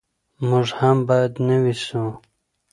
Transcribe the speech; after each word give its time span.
موږ 0.49 0.67
هم 0.79 0.97
باید 1.07 1.33
نوي 1.47 1.75
سو. 1.85 2.03